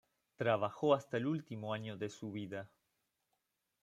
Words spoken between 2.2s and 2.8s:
vida.